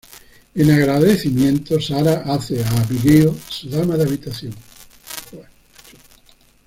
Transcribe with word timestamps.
En 0.55 0.71
agradecimiento, 0.71 1.79
Sarah 1.79 2.23
hace 2.25 2.63
a 2.63 2.69
Abigail 2.81 3.39
su 3.49 3.69
dama 3.69 3.97
de 3.97 4.05
habitación. 4.05 4.55